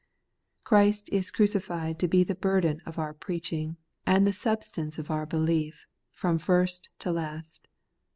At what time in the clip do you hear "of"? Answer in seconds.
2.87-2.97, 4.97-5.11